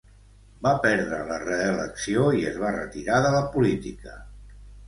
[0.67, 4.19] Va perdre la reelecció i es va retirar de la política.